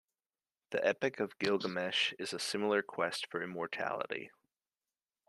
[0.71, 4.31] The "Epic of Gilgamesh" is a similar quest for immortality.